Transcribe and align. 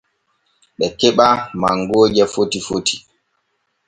Ɓe 0.77 0.85
keɓa 0.99 1.27
mangooje 1.59 2.23
foti 2.33 2.59
foti. 2.67 2.95